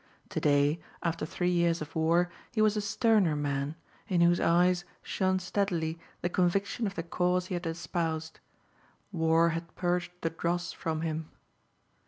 To 0.29 0.39
day, 0.39 0.79
after 1.03 1.27
three 1.27 1.51
years 1.51 1.79
of 1.79 1.95
war, 1.95 2.31
he 2.49 2.59
was 2.59 2.75
a 2.75 2.81
sterner 2.81 3.35
man, 3.35 3.75
in 4.07 4.21
whose 4.21 4.39
eyes 4.39 4.83
shone 5.03 5.37
steadily 5.37 5.99
the 6.21 6.27
conviction 6.27 6.87
of 6.87 6.95
the 6.95 7.03
cause 7.03 7.45
he 7.45 7.53
had 7.53 7.67
espoused. 7.67 8.39
War 9.11 9.49
had 9.49 9.75
purged 9.75 10.13
the 10.21 10.31
dross 10.31 10.71
from 10.73 11.01
him. 11.01 11.29